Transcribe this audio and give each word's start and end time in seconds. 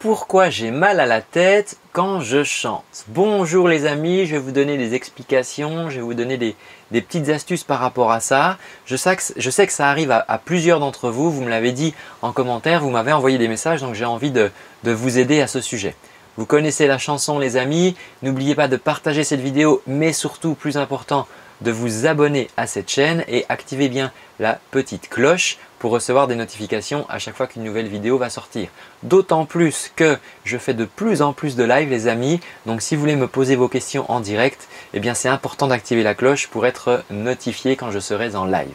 pourquoi 0.00 0.48
j'ai 0.48 0.70
mal 0.70 0.98
à 0.98 1.04
la 1.04 1.20
tête 1.20 1.76
quand 1.92 2.20
je 2.20 2.42
chante. 2.42 3.04
Bonjour 3.08 3.68
les 3.68 3.84
amis, 3.84 4.24
je 4.24 4.32
vais 4.32 4.38
vous 4.38 4.50
donner 4.50 4.78
des 4.78 4.94
explications, 4.94 5.90
je 5.90 5.96
vais 5.96 6.00
vous 6.00 6.14
donner 6.14 6.38
des, 6.38 6.56
petites 6.90 7.28
astuces 7.28 7.64
par 7.64 7.80
rapport 7.80 8.10
à 8.10 8.20
ça. 8.20 8.56
Je 8.86 8.96
sais 8.96 9.14
que, 9.14 9.72
ça 9.72 9.90
arrive 9.90 10.10
à, 10.10 10.40
plusieurs 10.42 10.80
d'entre 10.80 11.10
vous, 11.10 11.30
vous 11.30 11.42
me 11.42 11.50
l'avez 11.50 11.72
dit 11.72 11.92
en 12.22 12.32
commentaire, 12.32 12.80
vous 12.80 12.88
m'avez 12.88 13.12
envoyé 13.12 13.36
des 13.36 13.46
messages, 13.46 13.82
donc 13.82 13.94
j'ai 13.94 14.06
envie 14.06 14.30
de, 14.30 14.50
vous 14.84 15.18
aider 15.18 15.42
à 15.42 15.46
ce 15.46 15.60
sujet. 15.60 15.94
Vous 16.38 16.46
connaissez 16.46 16.86
la 16.86 16.96
chanson 16.96 17.38
les 17.38 17.58
amis, 17.58 17.94
n'oubliez 18.22 18.54
pas 18.54 18.68
de 18.68 18.76
partager 18.76 19.22
cette 19.22 19.40
vidéo, 19.40 19.82
mais 19.86 20.14
surtout, 20.14 20.54
plus 20.54 20.78
important, 20.78 21.26
de 21.60 21.70
vous 21.70 22.06
abonner 22.06 22.48
à 22.56 22.66
cette 22.66 22.90
chaîne 22.90 23.24
et 23.28 23.44
activez 23.48 23.88
bien 23.88 24.12
la 24.38 24.58
petite 24.70 25.08
cloche 25.08 25.58
pour 25.78 25.92
recevoir 25.92 26.28
des 26.28 26.34
notifications 26.34 27.06
à 27.08 27.18
chaque 27.18 27.34
fois 27.34 27.46
qu'une 27.46 27.64
nouvelle 27.64 27.88
vidéo 27.88 28.18
va 28.18 28.30
sortir. 28.30 28.68
D'autant 29.02 29.46
plus 29.46 29.90
que 29.96 30.18
je 30.44 30.58
fais 30.58 30.74
de 30.74 30.84
plus 30.84 31.22
en 31.22 31.32
plus 31.32 31.56
de 31.56 31.64
live 31.64 31.88
les 31.88 32.06
amis, 32.06 32.40
donc 32.66 32.82
si 32.82 32.94
vous 32.94 33.00
voulez 33.00 33.16
me 33.16 33.26
poser 33.26 33.56
vos 33.56 33.68
questions 33.68 34.10
en 34.10 34.20
direct, 34.20 34.68
eh 34.92 35.00
bien 35.00 35.14
c'est 35.14 35.28
important 35.28 35.66
d'activer 35.66 36.02
la 36.02 36.14
cloche 36.14 36.48
pour 36.48 36.66
être 36.66 37.02
notifié 37.10 37.76
quand 37.76 37.90
je 37.90 37.98
serai 37.98 38.36
en 38.36 38.44
live. 38.44 38.68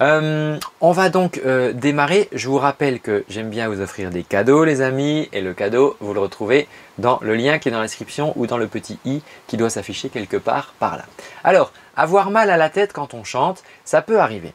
Euh, 0.00 0.58
on 0.80 0.92
va 0.92 1.10
donc 1.10 1.40
euh, 1.44 1.72
démarrer. 1.72 2.28
Je 2.32 2.48
vous 2.48 2.58
rappelle 2.58 3.00
que 3.00 3.24
j'aime 3.28 3.50
bien 3.50 3.68
vous 3.68 3.80
offrir 3.80 4.10
des 4.10 4.22
cadeaux 4.22 4.64
les 4.64 4.80
amis 4.80 5.28
et 5.32 5.40
le 5.40 5.54
cadeau 5.54 5.96
vous 6.00 6.14
le 6.14 6.20
retrouvez 6.20 6.68
dans 6.98 7.18
le 7.20 7.34
lien 7.34 7.58
qui 7.58 7.68
est 7.68 7.72
dans 7.72 7.78
la 7.78 7.86
description 7.86 8.32
ou 8.36 8.46
dans 8.46 8.58
le 8.58 8.68
petit 8.68 8.98
i 9.04 9.22
qui 9.48 9.56
doit 9.56 9.70
s'afficher 9.70 10.08
quelque 10.08 10.36
part 10.36 10.74
par 10.78 10.96
là. 10.96 11.04
Alors, 11.42 11.72
avoir 11.96 12.30
mal 12.30 12.50
à 12.50 12.56
la 12.56 12.70
tête 12.70 12.92
quand 12.92 13.14
on 13.14 13.24
chante, 13.24 13.64
ça 13.84 14.02
peut 14.02 14.20
arriver. 14.20 14.52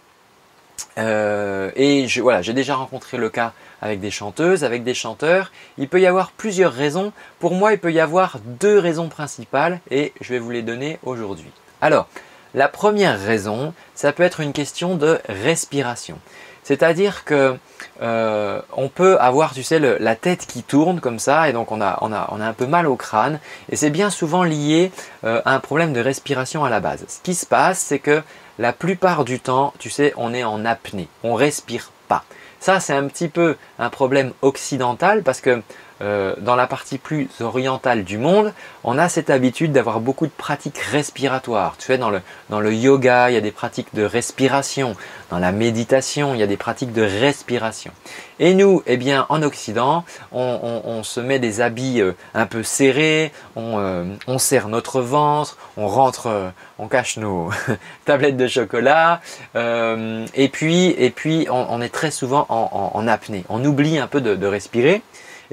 Euh, 0.98 1.72
et 1.76 2.08
voilà, 2.22 2.42
j'ai 2.42 2.54
déjà 2.54 2.76
rencontré 2.76 3.18
le 3.18 3.30
cas 3.30 3.54
avec 3.82 4.00
des 4.00 4.12
chanteuses, 4.12 4.64
avec 4.64 4.84
des 4.84 4.94
chanteurs. 4.94 5.52
Il 5.78 5.90
peut 5.90 6.00
y 6.00 6.08
avoir 6.08 6.32
plusieurs 6.32 6.72
raisons. 6.72 7.12
Pour 7.40 7.54
moi, 7.54 7.74
il 7.74 7.80
peut 7.80 7.92
y 7.92 8.00
avoir 8.00 8.40
deux 8.46 8.80
raisons 8.80 9.10
principales 9.10 9.80
et 9.92 10.14
je 10.22 10.34
vais 10.34 10.40
vous 10.40 10.52
les 10.52 10.62
donner 10.62 11.00
aujourd'hui. 11.04 11.52
Alors, 11.82 12.08
la 12.54 12.68
première 12.68 13.20
raison, 13.20 13.74
ça 13.96 14.12
peut 14.12 14.24
être 14.24 14.40
une 14.40 14.54
question 14.54 14.96
de 14.96 15.20
respiration. 15.28 16.18
C'est-à-dire 16.64 17.26
que 17.26 17.58
euh, 18.02 18.62
on 18.76 18.88
peut 18.88 19.18
avoir, 19.20 19.54
tu 19.54 19.64
sais, 19.64 19.80
la 19.80 20.16
tête 20.16 20.46
qui 20.48 20.64
tourne 20.64 21.02
comme 21.02 21.20
ça, 21.20 21.50
et 21.50 21.54
donc 21.54 21.72
on 21.72 21.82
a, 21.82 22.00
un 22.02 22.54
peu 22.54 22.66
mal 22.66 22.88
au 22.88 22.96
crâne, 22.96 23.40
et 23.70 23.76
c'est 23.76 23.90
bien 23.90 24.10
souvent 24.10 24.44
lié 24.44 24.92
euh, 25.26 25.42
à 25.46 25.54
un 25.54 25.60
problème 25.60 25.94
de 25.94 26.00
respiration 26.00 26.64
à 26.64 26.70
la 26.70 26.80
base. 26.80 27.04
Ce 27.08 27.20
qui 27.22 27.36
se 27.36 27.46
passe, 27.46 27.80
c'est 27.80 28.00
que 28.00 28.22
la 28.60 28.72
plupart 28.72 29.26
du 29.26 29.40
temps, 29.40 29.74
tu 29.78 29.90
sais, 29.90 30.14
on 30.16 30.34
est 30.34 30.44
en 30.44 30.64
apnée, 30.64 31.10
on 31.24 31.34
respire 31.34 31.92
pas. 32.08 32.24
Ça, 32.60 32.80
c'est 32.80 32.94
un 32.94 33.08
petit 33.08 33.28
peu 33.28 33.58
un 33.78 33.90
problème 33.90 34.32
occidental 34.42 35.24
parce 35.24 35.42
que 35.42 35.62
euh, 36.04 36.34
dans 36.40 36.58
la 36.58 36.68
partie 36.68 36.98
plus 36.98 37.30
orientale 37.40 38.04
du 38.04 38.18
monde, 38.18 38.52
on 38.84 38.98
a 38.98 39.08
cette 39.08 39.30
habitude 39.30 39.72
d'avoir 39.72 40.02
beaucoup 40.02 40.26
de 40.26 40.32
pratiques 40.32 40.78
respiratoires. 40.78 41.76
Tu 41.78 41.86
sais, 41.86 41.98
dans 41.98 42.10
le, 42.10 42.20
dans 42.50 42.60
le 42.60 42.74
yoga, 42.74 43.32
il 43.32 43.36
y 43.36 43.38
a 43.38 43.42
des 43.42 43.52
pratiques 43.52 43.94
de 43.94 44.04
respiration. 44.04 44.98
Dans 45.30 45.40
la 45.40 45.54
méditation, 45.54 46.34
il 46.34 46.42
y 46.42 46.44
a 46.44 46.48
des 46.48 46.58
pratiques 46.58 46.92
de 46.92 47.04
respiration. 47.04 47.94
Et 48.40 48.54
nous, 48.54 48.84
eh 48.86 48.98
bien, 48.98 49.26
en 49.30 49.44
Occident, 49.44 50.04
on, 50.34 51.04
se 51.04 51.22
met 51.22 51.40
des 51.40 51.62
habits 51.62 52.02
euh, 52.02 52.12
un 52.34 52.48
peu 52.48 52.64
serrés, 52.64 53.32
euh, 53.56 54.04
on, 54.28 54.38
serre 54.40 54.68
notre 54.68 55.00
ventre, 55.00 55.58
on 55.78 55.88
rentre, 55.88 56.52
on 56.80 56.88
cache 56.88 57.16
nos 57.16 57.50
tablettes 58.06 58.36
de 58.36 58.48
chocolat, 58.48 59.22
et 59.56 60.50
puis, 60.52 60.88
et 60.98 61.12
puis 61.12 61.48
on, 61.50 61.82
est 61.82 61.90
très 61.94 62.12
souvent 62.12 62.46
en, 62.50 63.08
apnée. 63.08 63.46
On 63.48 63.64
oublie 63.64 64.00
un 64.00 64.08
peu 64.08 64.20
de 64.20 64.46
respirer. 64.46 65.02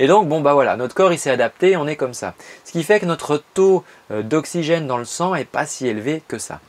Et 0.02 0.06
donc, 0.06 0.28
bon, 0.28 0.40
bah 0.40 0.54
voilà, 0.54 0.78
notre 0.78 0.94
corps 0.94 1.12
il 1.12 1.18
s'est 1.18 1.30
adapté, 1.30 1.76
on 1.76 1.86
est 1.86 1.94
comme 1.94 2.14
ça. 2.14 2.32
Ce 2.64 2.72
qui 2.72 2.82
fait 2.84 3.00
que 3.00 3.06
notre 3.06 3.36
taux 3.52 3.84
euh, 4.10 4.22
d'oxygène 4.22 4.86
dans 4.86 4.96
le 4.96 5.04
sang 5.04 5.34
n'est 5.34 5.44
pas 5.44 5.66
si 5.66 5.86
élevé 5.86 6.22
que 6.26 6.38
ça. 6.38 6.60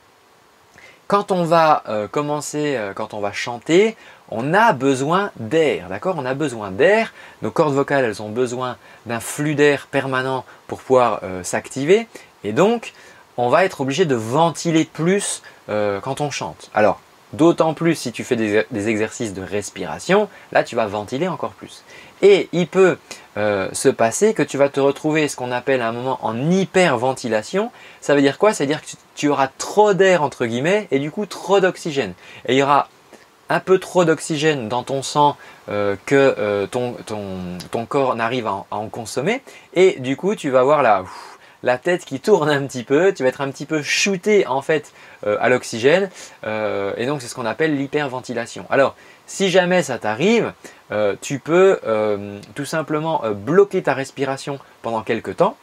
Quand 1.08 1.32
on 1.32 1.46
va 1.46 1.84
euh, 1.88 2.10
commencer, 2.10 2.76
euh, 2.76 2.94
quand 2.94 3.14
on 3.14 3.22
va 3.22 3.32
chanter, 3.32 3.96
on 4.32 4.54
a 4.54 4.74
besoin 4.74 5.32
d'air, 5.38 5.88
d'accord? 5.88 6.16
On 6.18 6.26
a 6.26 6.34
besoin 6.34 6.72
d'air. 6.72 7.14
Nos 7.42 7.52
cordes 7.52 7.74
vocales, 7.74 8.04
elles 8.04 8.22
ont 8.22 8.28
besoin 8.28 8.76
d'un 9.06 9.22
flux 9.22 9.56
d'air 9.56 9.88
permanent 9.90 10.44
pour 10.68 10.80
pouvoir 10.80 11.22
s'activer. 11.44 12.08
Et 12.44 12.52
donc, 12.52 12.94
on 13.38 13.48
va 13.48 13.64
être 13.64 13.80
obligé 13.82 14.06
de 14.06 14.16
ventiler 14.16 14.86
plus 14.86 15.42
quand 15.68 16.22
on 16.22 16.32
chante. 16.32 16.70
Alors, 16.74 17.02
D'autant 17.34 17.74
plus 17.74 17.96
si 17.96 18.12
tu 18.12 18.24
fais 18.24 18.36
des, 18.36 18.90
exercices 18.90 19.34
de 19.34 19.42
respiration, 19.42 20.28
là 20.52 20.64
tu 20.64 20.76
vas 20.76 20.86
ventiler 20.86 21.28
encore 21.28 21.52
plus. 21.52 21.84
Et 22.22 22.50
il 22.52 22.68
peut 22.68 22.98
euh, 23.38 23.70
se 23.72 23.88
passer 23.88 24.34
que 24.34 24.44
tu 24.44 24.58
vas 24.58 24.68
te 24.68 24.80
retrouver 24.80 25.28
ce 25.28 25.38
qu'on 25.38 25.52
appelle 25.52 25.82
à 25.82 25.88
un 25.88 25.92
moment 25.94 26.20
en 26.22 26.52
hyperventilation. 26.52 27.72
Ça 28.02 28.16
veut 28.16 28.22
dire 28.22 28.38
quoi? 28.38 28.54
Ça 28.54 28.66
veut 28.66 28.68
dire 28.68 28.82
que 28.82 28.88
tu, 29.16 29.30
auras 29.30 29.48
trop 29.48 29.94
d'air 29.94 30.24
entre 30.24 30.46
guillemets 30.46 30.88
et 30.92 31.00
du 31.00 31.10
coup 31.10 31.26
trop 31.26 31.62
d'oxygène. 31.62 32.14
Et 32.48 32.54
il 32.54 32.58
y 32.58 32.64
aura 32.64 32.90
un 33.50 33.60
peu 33.62 33.80
trop 33.80 34.04
d'oxygène 34.04 34.68
dans 34.68 34.84
ton 34.84 35.02
sang 35.02 35.38
euh, 35.70 35.96
que 36.06 36.36
euh, 36.38 36.68
ton, 36.68 37.86
corps 37.86 38.16
n'arrive 38.16 38.48
à, 38.48 38.66
en 38.72 38.90
consommer. 38.90 39.42
Et 39.74 40.00
du 40.00 40.18
coup 40.18 40.36
tu 40.36 40.50
vas 40.50 40.60
avoir 40.60 40.84
la 40.84 41.06
la 41.64 41.78
tête 41.78 42.06
qui 42.06 42.20
tourne 42.20 42.50
un 42.50 42.66
petit 42.66 42.84
peu, 42.84 43.14
tu 43.14 43.24
vas 43.24 43.30
être 43.30 43.42
un 43.42 43.52
petit 43.52 43.66
peu 43.66 43.82
shooté 43.82 44.48
en 44.48 44.62
fait 44.62 44.92
euh, 45.26 45.38
à 45.40 45.50
l'oxygène 45.50 46.10
euh, 46.46 46.94
et 46.98 47.06
donc 47.06 47.22
c'est 47.22 47.28
ce 47.28 47.36
qu'on 47.36 47.46
appelle 47.46 47.78
l'hyperventilation. 47.78 48.66
Alors 48.70 48.96
si 49.28 49.50
jamais 49.50 49.84
ça 49.84 49.98
t'arrive, 49.98 50.54
euh, 50.92 51.16
tu 51.22 51.40
peux 51.40 51.80
tout 52.56 52.66
simplement 52.66 53.22
bloquer 53.34 53.84
ta 53.84 53.94
respiration 53.94 54.60
pendant 54.82 55.02
quelques 55.02 55.38
temps. 55.38 55.56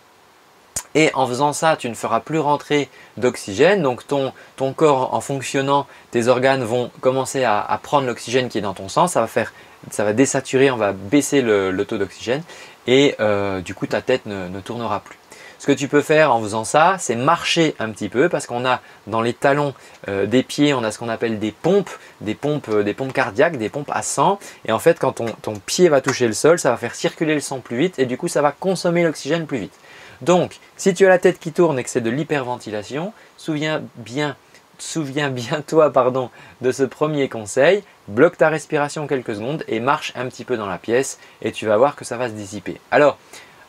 Et 0.94 1.10
en 1.12 1.26
faisant 1.26 1.52
ça, 1.52 1.76
tu 1.76 1.90
ne 1.90 1.94
feras 1.94 2.20
plus 2.20 2.38
rentrer 2.38 2.88
d'oxygène. 3.18 3.82
Donc 3.82 4.06
ton, 4.06 4.32
ton, 4.56 4.72
corps, 4.72 5.12
en 5.12 5.20
fonctionnant, 5.20 5.86
tes 6.10 6.28
organes 6.28 6.64
vont 6.64 6.90
commencer 7.02 7.44
à, 7.44 7.78
prendre 7.82 8.06
l'oxygène 8.06 8.48
qui 8.48 8.56
est 8.56 8.62
dans 8.62 8.72
ton 8.72 8.88
sang. 8.88 9.06
Ça 9.06 9.20
va 9.20 9.26
faire, 9.26 9.52
ça 9.90 10.02
va 10.02 10.14
désaturer, 10.14 10.70
on 10.70 10.78
va 10.78 10.92
baisser 10.92 11.42
le, 11.42 11.84
taux 11.84 11.98
d'oxygène. 11.98 12.42
Et 12.86 13.16
du 13.62 13.74
coup, 13.74 13.86
ta 13.86 14.00
tête 14.00 14.24
ne 14.24 14.60
tournera 14.60 15.00
plus. 15.00 15.18
Ce 15.58 15.66
que 15.66 15.72
tu 15.72 15.88
peux 15.88 16.02
faire 16.02 16.32
en 16.32 16.40
faisant 16.40 16.62
ça, 16.62 16.96
c'est 17.00 17.16
marcher 17.16 17.74
un 17.80 17.90
petit 17.90 18.08
peu 18.08 18.28
parce 18.28 18.46
qu'on 18.46 18.64
a 18.64 18.80
dans 19.08 19.20
les 19.20 19.34
talons 19.34 19.74
euh, 20.06 20.24
des 20.24 20.44
pieds, 20.44 20.72
on 20.72 20.84
a 20.84 20.92
ce 20.92 20.98
qu'on 20.98 21.08
appelle 21.08 21.40
des 21.40 21.50
pompes, 21.50 21.90
des 22.20 22.36
pompes, 22.36 22.68
euh, 22.68 22.84
des 22.84 22.94
pompes 22.94 23.12
cardiaques, 23.12 23.56
des 23.56 23.68
pompes 23.68 23.90
à 23.92 24.02
sang. 24.02 24.38
Et 24.66 24.72
en 24.72 24.78
fait, 24.78 25.00
quand 25.00 25.20
ton, 25.42 25.54
pied 25.66 25.88
va 25.88 26.00
toucher 26.00 26.28
le 26.28 26.32
sol, 26.32 26.60
ça 26.60 26.70
va 26.70 26.76
faire 26.76 26.94
circuler 26.94 27.34
le 27.34 27.40
sang 27.40 27.58
plus 27.58 27.76
vite 27.76 27.98
et 27.98 28.06
du 28.06 28.16
coup, 28.16 28.28
ça 28.28 28.40
va 28.40 28.52
consommer 28.52 29.02
l'oxygène 29.02 29.46
plus 29.46 29.58
vite. 29.58 29.74
Donc, 30.20 30.58
si 30.76 30.94
tu 30.94 31.06
as 31.06 31.08
la 31.08 31.18
tête 31.18 31.40
qui 31.40 31.52
tourne 31.52 31.78
et 31.78 31.84
que 31.84 31.90
c'est 31.90 32.00
de 32.00 32.10
l'hyperventilation, 32.10 33.12
souviens 33.36 33.82
bien, 33.96 34.36
souviens 34.78 35.30
bien 35.30 35.62
toi 35.66 35.92
pardon, 35.92 36.30
de 36.60 36.70
ce 36.70 36.84
premier 36.84 37.28
conseil, 37.28 37.82
bloque 38.06 38.36
ta 38.36 38.48
respiration 38.48 39.08
quelques 39.08 39.34
secondes 39.34 39.64
et 39.66 39.80
marche 39.80 40.12
un 40.14 40.26
petit 40.26 40.44
peu 40.44 40.56
dans 40.56 40.66
la 40.66 40.78
pièce 40.78 41.18
et 41.42 41.50
tu 41.50 41.66
vas 41.66 41.76
voir 41.76 41.96
que 41.96 42.04
ça 42.04 42.16
va 42.16 42.28
se 42.28 42.34
dissiper. 42.34 42.80
Alors, 42.92 43.18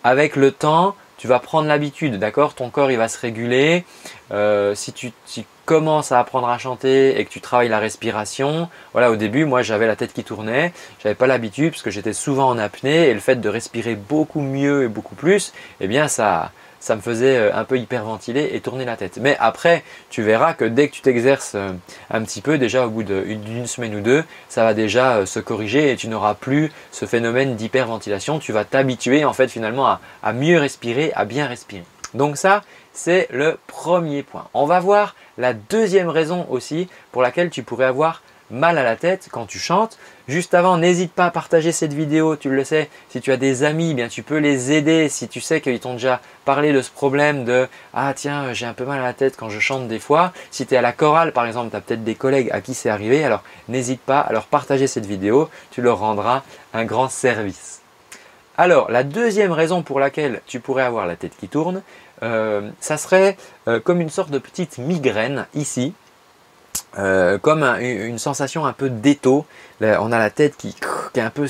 avec 0.03 0.35
le 0.35 0.51
temps, 0.51 0.95
tu 1.19 1.28
vas 1.28 1.40
prendre 1.40 1.68
l'habitude, 1.68 2.18
d'accord? 2.18 2.56
Ton 2.56 2.69
corps 2.69 2.91
il 2.91 2.97
va 2.97 3.09
se 3.09 3.19
réguler. 3.19 3.84
Euh, 4.31 4.74
si 4.74 4.94
tu, 4.94 5.12
commences 5.66 6.12
à 6.12 6.19
apprendre 6.19 6.50
à 6.50 6.57
chanter 6.57 7.19
et 7.19 7.25
que 7.25 7.30
tu 7.30 7.41
travailles 7.41 7.69
la 7.69 7.78
respiration, 7.78 8.69
voilà, 8.94 9.12
au 9.12 9.18
début, 9.18 9.46
moi 9.46 9.62
j'avais 9.62 9.85
la 9.85 9.96
tête 9.96 10.13
qui 10.13 10.24
tournait, 10.24 10.74
j'avais 11.03 11.13
pas 11.13 11.28
l'habitude 11.28 11.74
parce 11.74 11.84
que 11.84 11.91
j'étais 11.91 12.13
souvent 12.13 12.47
en 12.47 12.58
apnée 12.58 13.09
et 13.09 13.13
le 13.13 13.19
fait 13.19 13.35
de 13.35 13.50
respirer 13.50 13.94
beaucoup 13.94 14.41
mieux 14.41 14.85
et 14.85 14.88
beaucoup 14.88 15.13
plus, 15.13 15.53
eh 15.79 15.88
bien 15.88 16.08
ça, 16.08 16.52
ça 16.79 16.95
me 16.95 17.01
faisait 17.01 17.38
euh, 17.38 17.56
un 17.56 17.63
peu 17.63 17.78
hyperventiler 17.78 18.51
et 18.53 18.62
tourner 18.62 18.85
la 18.85 18.97
tête. 18.97 19.17
Mais 19.22 19.35
après, 19.40 19.84
tu 20.09 20.22
verras 20.22 20.53
que 20.53 20.66
dès 20.66 20.88
que 20.88 20.94
tu 20.94 21.01
t'exerces 21.01 21.53
euh, 21.56 21.72
un 22.09 22.23
petit 22.23 22.41
peu, 22.41 22.57
déjà 22.57 22.85
au 22.85 22.90
bout 22.90 23.03
d'une 23.03 23.67
semaine 23.67 23.95
ou 23.95 24.01
deux, 24.01 24.23
ça 24.47 24.63
va 24.63 24.73
déjà 24.73 25.17
euh, 25.17 25.25
se 25.25 25.40
corriger 25.40 25.91
et 25.91 25.95
tu 25.95 26.07
n'auras 26.07 26.34
plus 26.34 26.72
ce 26.91 27.06
phénomène 27.06 27.56
d'hyperventilation. 27.56 28.40
Tu 28.40 28.51
vas 28.51 28.66
t'habituer 28.66 29.25
en 29.25 29.34
fait 29.34 29.50
finalement 29.50 29.87
à, 29.87 29.99
à 30.23 30.34
mieux 30.34 30.59
respirer, 30.59 31.11
à 31.16 31.26
bien 31.26 31.47
respirer. 31.47 31.84
Donc 32.14 32.37
ça, 32.37 32.64
c'est 32.93 33.28
le 33.31 33.58
premier 33.67 34.23
point. 34.23 34.47
On 34.53 34.66
va 34.66 34.79
voir 34.79 35.16
la 35.37 35.53
deuxième 35.53 36.09
raison 36.09 36.47
aussi 36.49 36.87
pour 37.11 37.22
laquelle 37.22 37.49
tu 37.49 37.64
pourrais 37.64 37.85
avoir 37.85 38.22
mal 38.51 38.78
à 38.78 38.84
la 38.84 38.96
tête 38.96 39.29
quand 39.31 39.46
tu 39.46 39.59
chantes. 39.59 39.97
Juste 40.28 40.53
avant, 40.53 40.78
n'hésite 40.78 41.11
pas 41.11 41.25
à 41.25 41.31
partager 41.31 41.72
cette 41.72 41.93
vidéo, 41.93 42.35
tu 42.35 42.49
le 42.49 42.63
sais, 42.63 42.90
si 43.09 43.19
tu 43.22 43.31
as 43.31 43.37
des 43.37 43.63
amis, 43.63 43.91
eh 43.91 43.93
bien 43.93 44.07
tu 44.07 44.22
peux 44.22 44.37
les 44.37 44.72
aider 44.72 45.09
si 45.09 45.28
tu 45.28 45.41
sais 45.41 45.61
qu'ils 45.61 45.79
t'ont 45.79 45.93
déjà 45.93 46.22
parlé 46.46 46.72
de 46.72 46.81
ce 46.81 46.91
problème 46.91 47.46
de 47.46 47.67
ah 47.93 48.13
tiens, 48.16 48.53
j'ai 48.53 48.66
un 48.66 48.73
peu 48.73 48.85
mal 48.85 48.99
à 48.99 49.03
la 49.03 49.13
tête 49.13 49.35
quand 49.37 49.49
je 49.49 49.59
chante 49.59 49.87
des 49.87 49.99
fois. 49.99 50.34
Si 50.51 50.66
tu 50.66 50.73
es 50.73 50.78
à 50.78 50.81
la 50.81 50.91
chorale 50.91 51.31
par 51.31 51.46
exemple, 51.46 51.72
tu 51.72 51.75
as 51.75 51.81
peut-être 51.81 52.03
des 52.03 52.16
collègues 52.16 52.49
à 52.51 52.61
qui 52.61 52.73
c'est 52.73 52.90
arrivé, 52.90 53.23
alors 53.23 53.43
n'hésite 53.67 54.01
pas 54.01 54.19
à 54.19 54.31
leur 54.34 54.46
partager 54.46 54.87
cette 54.87 55.05
vidéo, 55.05 55.49
tu 55.72 55.81
leur 55.81 55.99
rendras 55.99 56.43
un 56.73 56.85
grand 56.85 57.09
service. 57.09 57.79
Alors, 58.59 58.91
la 58.91 59.03
deuxième 59.03 59.53
raison 59.53 59.84
pour 59.84 60.02
laquelle 60.02 60.41
tu 60.45 60.59
pourrais 60.59 60.84
avoir 60.84 61.07
la 61.07 61.16
tête 61.16 61.31
qui 61.40 61.47
tourne, 61.47 61.81
euh, 62.23 62.69
ça 62.81 62.97
serait 62.97 63.37
euh, 63.69 63.79
comme 63.79 64.02
une 64.02 64.09
sorte 64.09 64.31
de 64.31 64.37
petite 64.37 64.79
migraine 64.79 65.47
ici, 65.55 65.93
euh, 66.97 67.37
comme 67.37 67.63
une 67.63 68.19
sensation 68.19 68.66
un 68.66 68.73
peu 68.73 68.89
d'étau. 68.89 69.45
On 69.81 70.11
a 70.11 70.17
la 70.19 70.29
tête 70.29 70.55
qui, 70.57 70.75
qui 71.11 71.20
est 71.20 71.23
un 71.23 71.29
peu 71.29 71.47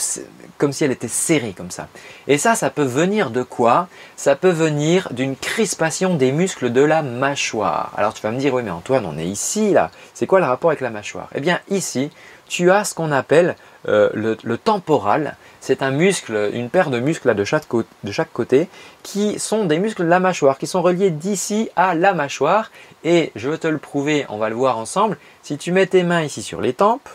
comme 0.57 0.73
si 0.73 0.83
elle 0.83 0.91
était 0.91 1.07
serrée 1.07 1.53
comme 1.55 1.71
ça. 1.71 1.87
Et 2.27 2.37
ça, 2.37 2.55
ça 2.55 2.69
peut 2.69 2.83
venir 2.83 3.31
de 3.31 3.43
quoi? 3.43 3.87
Ça 4.17 4.35
peut 4.35 4.49
venir 4.49 5.07
d'une 5.11 5.35
crispation 5.35 6.15
des 6.15 6.31
muscles 6.31 6.71
de 6.71 6.81
la 6.81 7.01
mâchoire. 7.01 7.93
Alors 7.97 8.13
tu 8.13 8.21
vas 8.21 8.31
me 8.31 8.39
dire, 8.39 8.53
oui 8.53 8.63
mais 8.63 8.71
Antoine, 8.71 9.05
on 9.05 9.17
est 9.17 9.25
ici 9.25 9.71
là. 9.71 9.91
C'est 10.13 10.27
quoi 10.27 10.39
le 10.39 10.45
rapport 10.45 10.69
avec 10.69 10.81
la 10.81 10.89
mâchoire? 10.89 11.29
Eh 11.33 11.39
bien 11.39 11.59
ici, 11.69 12.11
tu 12.49 12.71
as 12.71 12.83
ce 12.83 12.93
qu'on 12.93 13.11
appelle 13.11 13.55
euh, 13.87 14.09
le, 14.13 14.57
temporal. 14.57 15.37
C'est 15.61 15.81
un 15.81 15.91
muscle, 15.91 16.49
une 16.53 16.69
paire 16.69 16.89
de 16.89 16.99
muscles 16.99 17.33
de, 17.33 17.43
chaque 17.45 17.63
de 18.03 18.11
chaque 18.11 18.33
côté 18.33 18.67
qui 19.03 19.39
sont 19.39 19.65
des 19.65 19.79
muscles 19.79 20.03
de 20.03 20.09
la 20.09 20.19
mâchoire, 20.19 20.57
qui 20.57 20.67
sont 20.67 20.81
reliés 20.81 21.11
d'ici 21.11 21.69
à 21.77 21.95
la 21.95 22.13
mâchoire. 22.13 22.71
Et 23.05 23.31
je 23.35 23.49
veux 23.49 23.57
te 23.57 23.67
le 23.67 23.77
prouver, 23.77 24.25
on 24.27 24.37
va 24.37 24.49
le 24.49 24.55
voir 24.55 24.77
ensemble. 24.77 25.17
Si 25.43 25.57
tu 25.57 25.71
mets 25.71 25.85
tes 25.85 26.03
mains 26.03 26.23
ici 26.23 26.43
sur 26.43 26.59
les 26.59 26.73
tempes 26.73 27.09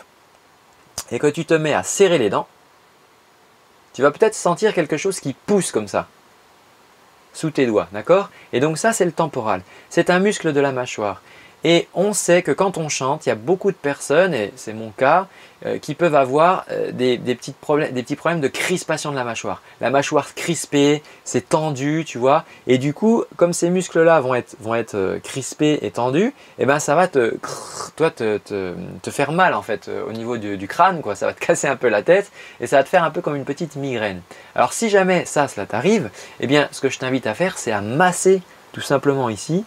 et 1.11 1.19
que 1.19 1.27
tu 1.27 1.45
te 1.45 1.53
mets 1.53 1.73
à 1.73 1.83
serrer 1.83 2.17
les 2.17 2.29
dents, 2.29 2.47
tu 3.93 4.01
vas 4.01 4.11
peut-être 4.11 4.35
sentir 4.35 4.73
quelque 4.73 4.97
chose 4.97 5.19
qui 5.19 5.33
pousse 5.33 5.71
comme 5.71 5.87
ça 5.87 6.07
sous 7.33 7.51
tes 7.51 7.65
doigts, 7.65 7.87
d'accord? 7.91 8.29
Et 8.53 8.59
donc 8.59 8.77
ça, 8.77 8.93
c'est 8.93 9.05
le 9.05 9.11
temporal. 9.11 9.61
C'est 9.89 10.09
un 10.09 10.19
muscle 10.19 10.53
de 10.53 10.59
la 10.59 10.71
mâchoire. 10.71 11.21
Et 11.63 11.87
on 11.93 12.13
sait 12.13 12.41
que 12.41 12.51
quand 12.51 12.77
on 12.77 12.89
chante, 12.89 13.25
il 13.25 13.29
y 13.29 13.31
a 13.31 13.35
beaucoup 13.35 13.71
de 13.71 13.77
personnes, 13.77 14.33
et 14.33 14.51
c'est 14.55 14.73
mon 14.73 14.91
cas, 14.91 15.27
euh, 15.65 15.79
qui 15.79 15.95
peuvent 15.95 16.15
avoir 16.15 16.65
euh, 16.69 16.91
des, 16.91 17.17
petits 17.17 17.53
problèmes, 17.53 17.91
des 17.91 18.03
petits 18.03 18.17
problèmes 18.17 18.41
de 18.41 18.47
crispation 18.47 19.09
de 19.09 19.15
la 19.15 19.23
mâchoire. 19.23 19.63
La 19.81 19.89
mâchoire 19.89 20.35
crispée, 20.35 21.01
c'est 21.23 21.49
tendu, 21.49 22.03
tu 22.05 22.19
vois. 22.19 22.43
Et 22.67 22.77
du 22.77 22.93
coup, 22.93 23.23
comme 23.35 23.51
ces 23.51 23.71
muscles-là 23.71 24.19
vont 24.19 24.35
être, 24.35 24.55
vont 24.59 24.75
être 24.75 24.93
euh, 24.95 25.17
crispés 25.19 25.79
et 25.81 25.89
tendus, 25.89 26.33
eh 26.59 26.65
ben 26.67 26.77
ça 26.77 26.93
va 26.93 27.07
te, 27.07 27.37
toi, 27.95 28.11
te, 28.11 28.37
te, 28.37 29.09
faire 29.09 29.31
mal 29.31 29.53
en 29.53 29.61
fait 29.61 29.89
au 30.07 30.11
niveau 30.11 30.37
du, 30.37 30.67
crâne, 30.67 31.01
quoi. 31.01 31.15
Ça 31.15 31.25
va 31.25 31.33
te 31.33 31.39
casser 31.45 31.67
un 31.67 31.77
peu 31.77 31.87
la 31.87 32.03
tête 32.03 32.31
et 32.59 32.67
ça 32.67 32.77
va 32.77 32.83
te 32.83 32.89
faire 32.89 33.03
un 33.03 33.11
peu 33.11 33.21
comme 33.21 33.35
une 33.35 33.45
petite 33.45 33.75
migraine. 33.75 34.21
Alors 34.55 34.73
si 34.73 34.89
jamais 34.89 35.25
ça, 35.25 35.47
cela 35.47 35.65
t'arrive, 35.65 36.11
eh 36.41 36.47
bien 36.47 36.67
ce 36.73 36.81
que 36.81 36.89
je 36.89 36.99
t'invite 36.99 37.25
à 37.25 37.33
faire, 37.33 37.57
c'est 37.57 37.71
à 37.71 37.81
masser 37.81 38.41
tout 38.73 38.81
simplement 38.81 39.29
ici 39.29 39.63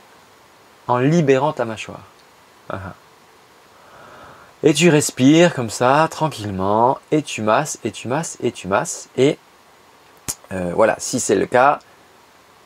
en 0.89 0.99
libérant 0.99 1.53
ta 1.53 1.65
mâchoire. 1.65 2.03
Et 4.63 4.75
tu 4.75 4.89
respires 4.89 5.55
comme 5.55 5.71
ça, 5.71 6.09
tranquillement, 6.11 6.99
et 7.13 7.23
tu 7.23 7.43
masses, 7.43 7.79
et 7.85 7.93
tu 7.93 8.09
masses, 8.09 8.37
et 8.43 8.51
tu 8.51 8.67
masses. 8.67 9.09
Et 9.17 9.39
euh, 10.51 10.73
voilà, 10.75 10.97
si 10.99 11.21
c'est 11.21 11.37
le 11.37 11.47
cas, 11.47 11.79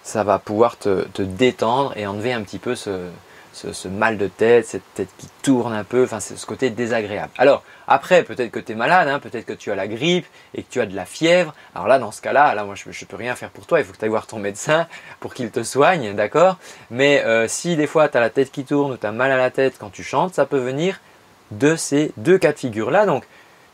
ça 0.03 0.25
va 0.25 0.39
pouvoir 0.39 0.79
te, 0.79 1.23
détendre 1.23 1.93
et 1.97 2.07
enlever 2.07 2.33
un 2.33 2.43
petit 2.43 2.59
peu 2.59 2.75
ce, 2.75 3.09
ce, 3.53 3.89
mal 3.89 4.17
de 4.19 4.27
tête, 4.27 4.67
cette 4.67 4.95
tête 4.95 5.11
qui 5.19 5.29
tourne 5.43 5.75
un 5.75 5.85
peu, 5.85 6.05
enfin 6.05 6.21
ce 6.21 6.47
côté 6.47 6.71
désagréable. 6.71 7.33
Alors 7.37 7.63
après, 7.93 8.23
peut-être 8.23 8.51
que 8.51 8.59
tu 8.59 8.73
es 8.73 8.75
malade, 8.75 9.07
hein, 9.09 9.19
peut-être 9.19 9.45
que 9.45 9.53
tu 9.53 9.71
as 9.71 9.75
la 9.75 9.87
grippe 9.87 10.27
et 10.55 10.63
que 10.63 10.71
tu 10.71 10.81
as 10.81 10.87
de 10.87 10.97
la 10.97 11.05
fièvre. 11.05 11.55
Alors 11.75 11.89
là, 11.89 11.99
dans 11.99 12.11
ce 12.11 12.23
cas-là, 12.23 12.55
là 12.55 12.65
moi 12.65 12.75
je 12.75 12.89
ne 12.89 13.07
peux 13.07 13.17
rien 13.17 13.35
faire 13.37 13.51
pour 13.51 13.67
toi, 13.67 13.81
il 13.81 13.85
faut 13.85 13.93
que 13.93 13.99
tu 13.99 14.05
ailles 14.05 14.11
voir 14.11 14.27
ton 14.27 14.39
médecin 14.39 14.87
pour 15.21 15.35
qu'il 15.35 15.51
te 15.51 15.63
soigne, 15.63 16.15
d'accord? 16.15 16.57
Mais 16.91 17.23
euh, 17.25 17.47
si 17.49 17.77
des 17.77 17.87
fois 17.87 18.09
tu 18.09 18.17
as 18.17 18.21
la 18.21 18.31
tête 18.31 18.51
qui 18.51 18.65
tourne 18.65 18.93
ou 18.93 18.97
tu 18.97 19.07
as 19.07 19.13
mal 19.13 19.31
à 19.31 19.37
la 19.37 19.51
tête 19.51 19.75
quand 19.79 19.91
tu 19.91 20.03
chantes, 20.03 20.35
ça 20.35 20.47
peut 20.47 20.59
venir 20.59 21.01
de 21.51 21.77
ces 21.77 22.13
deux 22.17 22.39
cas 22.39 22.53
de 22.53 22.59
figure-là. 22.59 23.05
Donc 23.05 23.25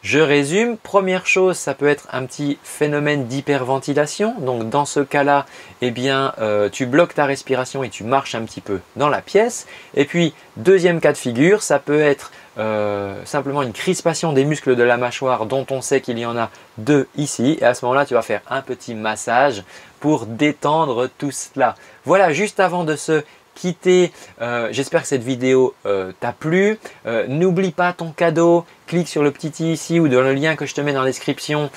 je 0.02 0.20
résume, 0.20 0.76
première 0.76 1.26
chose, 1.26 1.56
ça 1.56 1.74
peut 1.74 1.88
être 1.88 2.06
un 2.12 2.24
petit 2.24 2.58
phénomène 2.62 3.26
d'hyperventilation. 3.26 4.34
Donc 4.40 4.68
dans 4.68 4.84
ce 4.84 5.00
cas-là, 5.00 5.44
eh 5.80 5.90
bien, 5.90 6.34
euh, 6.38 6.68
tu 6.68 6.86
bloques 6.86 7.14
ta 7.14 7.24
respiration 7.24 7.82
et 7.82 7.88
tu 7.88 8.04
marches 8.04 8.34
un 8.34 8.42
petit 8.42 8.60
peu 8.60 8.80
dans 8.96 9.08
la 9.08 9.20
pièce. 9.20 9.66
Et 9.94 10.04
puis, 10.04 10.34
deuxième 10.56 11.00
cas 11.00 11.12
de 11.12 11.18
figure, 11.18 11.62
ça 11.62 11.78
peut 11.80 12.00
être 12.00 12.30
euh, 12.58 13.24
simplement 13.24 13.62
une 13.62 13.72
crispation 13.72 14.32
des 14.32 14.44
muscles 14.44 14.74
de 14.74 14.82
la 14.82 14.96
mâchoire 14.96 15.46
dont 15.46 15.66
on 15.70 15.80
sait 15.80 16.00
qu'il 16.00 16.18
y 16.18 16.26
en 16.26 16.36
a 16.36 16.50
deux 16.76 17.08
ici. 17.16 17.58
Et 17.60 17.64
à 17.64 17.74
ce 17.74 17.84
moment-là, 17.84 18.04
tu 18.04 18.14
vas 18.14 18.22
faire 18.22 18.42
un 18.50 18.62
petit 18.62 18.94
massage 18.94 19.62
pour 20.00 20.26
détendre 20.26 21.08
tout 21.18 21.30
cela. 21.30 21.74
Voilà, 22.04 22.32
juste 22.32 22.60
avant 22.60 22.84
de 22.84 22.96
se 22.96 23.22
quitter. 23.58 24.12
Euh, 24.40 24.68
j'espère 24.70 25.02
que 25.02 25.08
cette 25.08 25.22
vidéo 25.22 25.74
euh, 25.86 26.12
t'a 26.20 26.32
plu. 26.32 26.78
Euh, 27.06 27.26
n'oublie 27.26 27.72
pas 27.72 27.92
ton 27.92 28.12
cadeau. 28.12 28.64
Clique 28.86 29.08
sur 29.08 29.22
le 29.22 29.30
petit 29.30 29.52
i 29.64 29.72
ici 29.72 30.00
ou 30.00 30.08
dans 30.08 30.22
le 30.22 30.32
lien 30.32 30.56
que 30.56 30.64
je 30.64 30.74
te 30.74 30.80
mets 30.80 30.94
dans 30.94 31.02
la 31.02 31.08
description. 31.08 31.68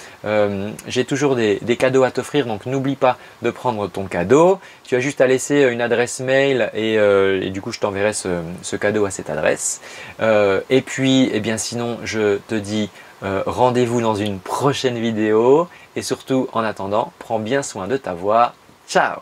J'ai 0.88 1.04
toujours 1.04 1.36
des, 1.36 1.60
cadeaux 1.78 2.04
à 2.04 2.12
t'offrir, 2.12 2.46
donc 2.46 2.66
n'oublie 2.66 2.96
pas 2.96 3.18
de 3.42 3.52
prendre 3.52 3.90
ton 3.90 4.06
cadeau. 4.06 4.60
Tu 4.86 4.96
as 4.96 5.02
juste 5.02 5.20
à 5.20 5.28
laisser 5.28 5.64
une 5.64 5.82
adresse 5.82 6.22
mail 6.22 6.72
et, 6.74 7.50
du 7.50 7.62
coup 7.62 7.74
je 7.74 7.80
t'enverrai 7.80 8.14
ce, 8.14 8.76
cadeau 8.78 9.04
à 9.04 9.12
cette 9.12 9.30
adresse. 9.30 9.82
et 10.22 10.82
puis, 10.82 11.30
eh 11.34 11.42
bien 11.42 11.58
sinon, 11.58 11.98
je 12.06 12.38
te 12.48 12.56
dis 12.56 12.90
rendez-vous 13.22 14.00
dans 14.00 14.16
une 14.16 14.40
prochaine 14.40 14.98
vidéo. 14.98 15.68
Et 15.98 16.04
surtout, 16.04 16.48
en 16.54 16.64
attendant, 16.64 17.12
prends 17.20 17.40
bien 17.40 17.62
soin 17.62 17.90
de 17.90 17.98
ta 17.98 18.14
voix. 18.14 18.54
Ciao 18.88 19.20